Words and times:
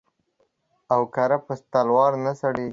او 0.93 1.01
گره 1.15 1.37
په 1.45 1.53
تلوار 1.71 2.11
نه 2.25 2.31
سړېږي. 2.39 2.69